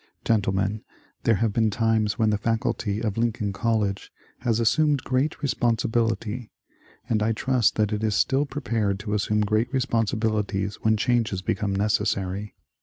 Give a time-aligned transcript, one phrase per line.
[0.25, 0.81] Gentlemen,
[1.25, 6.49] there have been times when the Faculty of Lincoln College has assumed great responsibil ity,
[7.07, 11.75] and I trust that it is still prepared to assume great responsibilities when changes become
[11.75, 12.55] necessary.